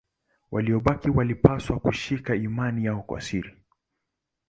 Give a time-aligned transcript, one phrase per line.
[0.51, 3.57] Waliobaki walipaswa kushika imani yao kwa siri.